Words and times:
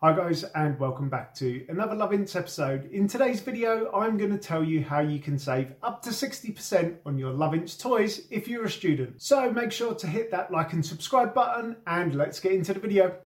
Hi 0.00 0.12
guys 0.12 0.44
and 0.54 0.78
welcome 0.78 1.08
back 1.08 1.34
to 1.34 1.66
another 1.68 1.96
Lovense 1.96 2.36
episode. 2.36 2.88
In 2.92 3.08
today's 3.08 3.40
video 3.40 3.90
I'm 3.92 4.16
going 4.16 4.30
to 4.30 4.38
tell 4.38 4.62
you 4.62 4.80
how 4.80 5.00
you 5.00 5.18
can 5.18 5.36
save 5.40 5.72
up 5.82 6.02
to 6.02 6.10
60% 6.10 6.98
on 7.04 7.18
your 7.18 7.32
Lovense 7.32 7.76
toys 7.76 8.28
if 8.30 8.46
you're 8.46 8.66
a 8.66 8.70
student. 8.70 9.20
So 9.20 9.50
make 9.50 9.72
sure 9.72 9.96
to 9.96 10.06
hit 10.06 10.30
that 10.30 10.52
like 10.52 10.72
and 10.72 10.86
subscribe 10.86 11.34
button 11.34 11.78
and 11.84 12.14
let's 12.14 12.38
get 12.38 12.52
into 12.52 12.74
the 12.74 12.78
video. 12.78 13.16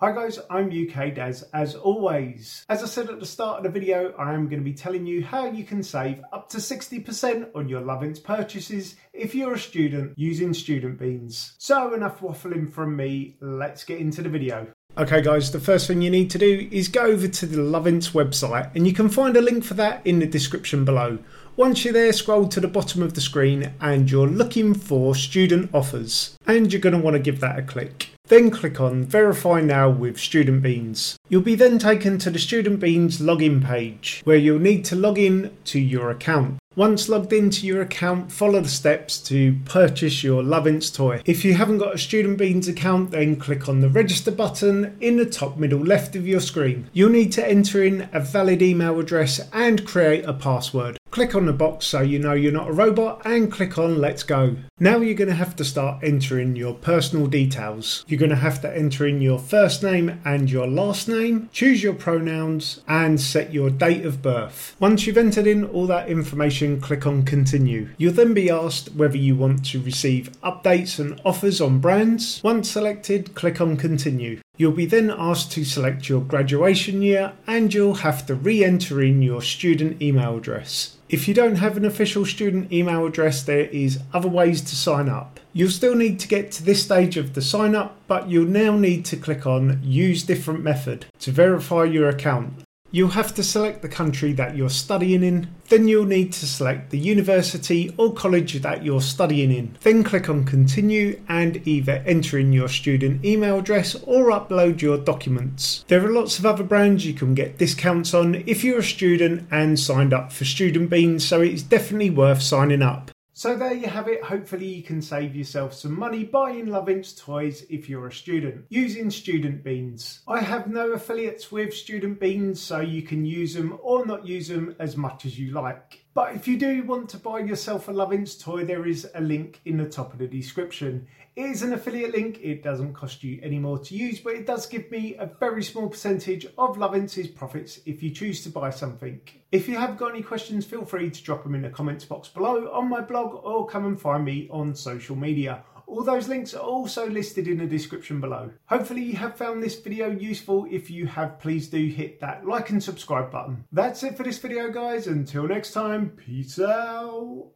Hi 0.00 0.12
guys, 0.12 0.38
I'm 0.48 0.68
UK 0.68 1.14
Daz 1.14 1.42
as 1.52 1.74
always. 1.74 2.64
As 2.70 2.82
I 2.82 2.86
said 2.86 3.10
at 3.10 3.20
the 3.20 3.26
start 3.26 3.58
of 3.58 3.64
the 3.64 3.78
video, 3.78 4.14
I 4.18 4.32
am 4.32 4.48
going 4.48 4.60
to 4.60 4.64
be 4.64 4.72
telling 4.72 5.04
you 5.04 5.22
how 5.22 5.50
you 5.50 5.64
can 5.64 5.82
save 5.82 6.22
up 6.32 6.48
to 6.50 6.58
60% 6.58 7.50
on 7.54 7.68
your 7.68 7.82
Lovense 7.82 8.22
purchases 8.22 8.96
if 9.12 9.34
you're 9.34 9.52
a 9.52 9.58
student 9.58 10.14
using 10.16 10.54
Student 10.54 10.98
Beans. 10.98 11.52
So 11.58 11.92
enough 11.92 12.20
waffling 12.20 12.72
from 12.72 12.96
me, 12.96 13.36
let's 13.42 13.84
get 13.84 13.98
into 13.98 14.22
the 14.22 14.30
video. 14.30 14.72
Okay, 14.98 15.22
guys, 15.22 15.52
the 15.52 15.60
first 15.60 15.86
thing 15.86 16.02
you 16.02 16.10
need 16.10 16.28
to 16.30 16.38
do 16.38 16.68
is 16.72 16.88
go 16.88 17.02
over 17.02 17.28
to 17.28 17.46
the 17.46 17.58
Lovense 17.58 18.10
website, 18.10 18.74
and 18.74 18.84
you 18.84 18.92
can 18.92 19.08
find 19.08 19.36
a 19.36 19.40
link 19.40 19.62
for 19.62 19.74
that 19.74 20.04
in 20.04 20.18
the 20.18 20.26
description 20.26 20.84
below. 20.84 21.18
Once 21.54 21.84
you're 21.84 21.94
there, 21.94 22.12
scroll 22.12 22.48
to 22.48 22.58
the 22.58 22.66
bottom 22.66 23.00
of 23.00 23.14
the 23.14 23.20
screen 23.20 23.72
and 23.80 24.10
you're 24.10 24.26
looking 24.26 24.74
for 24.74 25.14
student 25.14 25.70
offers, 25.72 26.36
and 26.48 26.72
you're 26.72 26.80
going 26.80 26.96
to 26.96 27.00
want 27.00 27.14
to 27.14 27.20
give 27.20 27.38
that 27.38 27.60
a 27.60 27.62
click. 27.62 28.07
Then 28.28 28.50
click 28.50 28.78
on 28.78 29.04
Verify 29.04 29.62
Now 29.62 29.88
with 29.88 30.18
Student 30.18 30.62
Beans. 30.62 31.18
You'll 31.30 31.40
be 31.40 31.54
then 31.54 31.78
taken 31.78 32.18
to 32.18 32.28
the 32.28 32.38
Student 32.38 32.78
Beans 32.78 33.20
login 33.20 33.64
page 33.64 34.20
where 34.24 34.36
you'll 34.36 34.58
need 34.58 34.84
to 34.86 34.96
log 34.96 35.18
in 35.18 35.56
to 35.64 35.80
your 35.80 36.10
account. 36.10 36.58
Once 36.76 37.08
logged 37.08 37.32
into 37.32 37.66
your 37.66 37.80
account, 37.80 38.30
follow 38.30 38.60
the 38.60 38.68
steps 38.68 39.18
to 39.18 39.56
purchase 39.64 40.22
your 40.22 40.42
Lovense 40.42 40.94
toy. 40.94 41.22
If 41.24 41.42
you 41.42 41.54
haven't 41.54 41.78
got 41.78 41.94
a 41.94 41.98
Student 41.98 42.36
Beans 42.36 42.68
account, 42.68 43.12
then 43.12 43.36
click 43.36 43.66
on 43.66 43.80
the 43.80 43.88
register 43.88 44.30
button 44.30 44.96
in 45.00 45.16
the 45.16 45.26
top 45.26 45.56
middle 45.56 45.80
left 45.80 46.14
of 46.14 46.28
your 46.28 46.40
screen. 46.40 46.88
You'll 46.92 47.10
need 47.10 47.32
to 47.32 47.48
enter 47.48 47.82
in 47.82 48.10
a 48.12 48.20
valid 48.20 48.60
email 48.60 49.00
address 49.00 49.40
and 49.54 49.86
create 49.86 50.26
a 50.26 50.34
password. 50.34 50.97
Click 51.10 51.34
on 51.34 51.46
the 51.46 51.52
box 51.52 51.86
so 51.86 52.00
you 52.00 52.18
know 52.18 52.34
you're 52.34 52.52
not 52.52 52.68
a 52.68 52.72
robot 52.72 53.22
and 53.24 53.50
click 53.50 53.78
on 53.78 53.98
Let's 53.98 54.22
Go. 54.22 54.56
Now 54.78 54.98
you're 54.98 55.14
going 55.14 55.30
to 55.30 55.34
have 55.34 55.56
to 55.56 55.64
start 55.64 56.04
entering 56.04 56.54
your 56.54 56.74
personal 56.74 57.26
details. 57.26 58.04
You're 58.06 58.20
going 58.20 58.30
to 58.30 58.36
have 58.36 58.60
to 58.60 58.76
enter 58.76 59.06
in 59.06 59.20
your 59.20 59.38
first 59.38 59.82
name 59.82 60.20
and 60.24 60.50
your 60.50 60.66
last 60.66 61.08
name, 61.08 61.48
choose 61.50 61.82
your 61.82 61.94
pronouns, 61.94 62.82
and 62.86 63.20
set 63.20 63.52
your 63.52 63.70
date 63.70 64.04
of 64.04 64.22
birth. 64.22 64.76
Once 64.78 65.06
you've 65.06 65.18
entered 65.18 65.46
in 65.46 65.64
all 65.64 65.86
that 65.86 66.08
information, 66.08 66.80
click 66.80 67.06
on 67.06 67.24
Continue. 67.24 67.88
You'll 67.96 68.12
then 68.12 68.34
be 68.34 68.50
asked 68.50 68.94
whether 68.94 69.16
you 69.16 69.34
want 69.34 69.64
to 69.66 69.82
receive 69.82 70.30
updates 70.42 70.98
and 70.98 71.20
offers 71.24 71.60
on 71.60 71.78
brands. 71.80 72.40
Once 72.44 72.70
selected, 72.70 73.34
click 73.34 73.60
on 73.60 73.76
Continue. 73.76 74.40
You'll 74.58 74.72
be 74.72 74.86
then 74.86 75.14
asked 75.16 75.52
to 75.52 75.64
select 75.64 76.08
your 76.08 76.20
graduation 76.20 77.00
year 77.00 77.32
and 77.46 77.72
you'll 77.72 77.94
have 77.94 78.26
to 78.26 78.34
re 78.34 78.64
enter 78.64 79.00
in 79.00 79.22
your 79.22 79.40
student 79.40 80.02
email 80.02 80.36
address. 80.36 80.96
If 81.08 81.28
you 81.28 81.32
don't 81.32 81.56
have 81.56 81.76
an 81.76 81.84
official 81.84 82.26
student 82.26 82.72
email 82.72 83.06
address, 83.06 83.42
there 83.42 83.66
is 83.66 84.00
other 84.12 84.28
ways 84.28 84.60
to 84.62 84.74
sign 84.74 85.08
up. 85.08 85.38
You'll 85.52 85.70
still 85.70 85.94
need 85.94 86.18
to 86.20 86.28
get 86.28 86.50
to 86.52 86.64
this 86.64 86.82
stage 86.82 87.16
of 87.16 87.34
the 87.34 87.40
sign 87.40 87.76
up, 87.76 87.96
but 88.08 88.28
you'll 88.28 88.46
now 88.46 88.76
need 88.76 89.04
to 89.06 89.16
click 89.16 89.46
on 89.46 89.80
Use 89.82 90.24
Different 90.24 90.62
Method 90.62 91.06
to 91.20 91.30
verify 91.30 91.84
your 91.84 92.08
account. 92.08 92.64
You'll 92.90 93.08
have 93.08 93.34
to 93.34 93.42
select 93.42 93.82
the 93.82 93.88
country 93.88 94.32
that 94.32 94.56
you're 94.56 94.70
studying 94.70 95.22
in, 95.22 95.48
then 95.68 95.88
you'll 95.88 96.06
need 96.06 96.32
to 96.32 96.46
select 96.46 96.88
the 96.88 96.98
university 96.98 97.94
or 97.98 98.14
college 98.14 98.54
that 98.62 98.82
you're 98.82 99.02
studying 99.02 99.52
in. 99.52 99.76
Then 99.82 100.02
click 100.02 100.30
on 100.30 100.44
continue 100.44 101.20
and 101.28 101.66
either 101.68 102.02
enter 102.06 102.38
in 102.38 102.52
your 102.54 102.68
student 102.68 103.24
email 103.24 103.58
address 103.58 103.94
or 104.04 104.30
upload 104.30 104.80
your 104.80 104.96
documents. 104.96 105.84
There 105.88 106.04
are 106.04 106.12
lots 106.12 106.38
of 106.38 106.46
other 106.46 106.64
brands 106.64 107.04
you 107.04 107.12
can 107.12 107.34
get 107.34 107.58
discounts 107.58 108.14
on 108.14 108.36
if 108.46 108.64
you're 108.64 108.78
a 108.78 108.82
student 108.82 109.46
and 109.50 109.78
signed 109.78 110.14
up 110.14 110.32
for 110.32 110.46
Student 110.46 110.88
Beans, 110.88 111.26
so 111.26 111.42
it's 111.42 111.62
definitely 111.62 112.10
worth 112.10 112.40
signing 112.40 112.80
up. 112.82 113.10
So 113.38 113.54
there 113.54 113.72
you 113.72 113.86
have 113.86 114.08
it. 114.08 114.24
Hopefully 114.24 114.66
you 114.66 114.82
can 114.82 115.00
save 115.00 115.36
yourself 115.36 115.72
some 115.72 115.96
money 115.96 116.24
buying 116.24 116.66
Lovense 116.66 117.16
toys 117.16 117.64
if 117.70 117.88
you're 117.88 118.08
a 118.08 118.12
student 118.12 118.64
using 118.68 119.12
Student 119.12 119.62
Beans. 119.62 120.22
I 120.26 120.40
have 120.40 120.66
no 120.66 120.90
affiliates 120.90 121.52
with 121.52 121.72
Student 121.72 122.18
Beans 122.18 122.60
so 122.60 122.80
you 122.80 123.02
can 123.02 123.24
use 123.24 123.54
them 123.54 123.78
or 123.80 124.04
not 124.04 124.26
use 124.26 124.48
them 124.48 124.74
as 124.80 124.96
much 124.96 125.24
as 125.24 125.38
you 125.38 125.52
like. 125.52 126.04
But 126.14 126.34
if 126.34 126.48
you 126.48 126.58
do 126.58 126.82
want 126.82 127.08
to 127.10 127.18
buy 127.18 127.40
yourself 127.40 127.88
a 127.88 127.92
Lovense 127.92 128.42
toy, 128.42 128.64
there 128.64 128.86
is 128.86 129.08
a 129.14 129.20
link 129.20 129.60
in 129.64 129.76
the 129.76 129.88
top 129.88 130.12
of 130.12 130.18
the 130.18 130.26
description. 130.26 131.06
It 131.36 131.42
is 131.42 131.62
an 131.62 131.72
affiliate 131.72 132.12
link, 132.12 132.40
it 132.42 132.64
doesn't 132.64 132.94
cost 132.94 133.22
you 133.22 133.38
any 133.42 133.60
more 133.60 133.78
to 133.78 133.94
use, 133.94 134.18
but 134.18 134.32
it 134.32 134.44
does 134.44 134.66
give 134.66 134.90
me 134.90 135.14
a 135.14 135.30
very 135.38 135.62
small 135.62 135.88
percentage 135.88 136.46
of 136.56 136.76
Lovense' 136.76 137.32
profits 137.36 137.78
if 137.86 138.02
you 138.02 138.10
choose 138.10 138.42
to 138.42 138.48
buy 138.48 138.70
something. 138.70 139.20
If 139.52 139.68
you 139.68 139.76
have 139.76 139.96
got 139.96 140.10
any 140.10 140.22
questions, 140.22 140.66
feel 140.66 140.84
free 140.84 141.10
to 141.10 141.22
drop 141.22 141.44
them 141.44 141.54
in 141.54 141.62
the 141.62 141.70
comments 141.70 142.04
box 142.04 142.28
below 142.28 142.68
on 142.72 142.88
my 142.88 143.00
blog 143.00 143.44
or 143.44 143.68
come 143.68 143.86
and 143.86 144.00
find 144.00 144.24
me 144.24 144.48
on 144.50 144.74
social 144.74 145.14
media. 145.14 145.62
All 145.88 146.04
those 146.04 146.28
links 146.28 146.52
are 146.52 146.60
also 146.60 147.08
listed 147.08 147.48
in 147.48 147.56
the 147.56 147.66
description 147.66 148.20
below. 148.20 148.50
Hopefully 148.66 149.02
you 149.02 149.16
have 149.16 149.36
found 149.36 149.62
this 149.62 149.80
video 149.80 150.10
useful. 150.10 150.66
If 150.70 150.90
you 150.90 151.06
have, 151.06 151.40
please 151.40 151.68
do 151.68 151.86
hit 151.86 152.20
that 152.20 152.46
like 152.46 152.68
and 152.68 152.82
subscribe 152.82 153.30
button. 153.30 153.64
That's 153.72 154.02
it 154.02 154.16
for 154.16 154.22
this 154.22 154.38
video 154.38 154.70
guys. 154.70 155.06
Until 155.06 155.48
next 155.48 155.72
time, 155.72 156.10
peace 156.10 156.60
out. 156.60 157.52